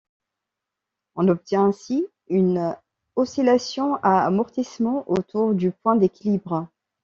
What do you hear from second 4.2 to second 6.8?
amortissement autour du point d'équilibre.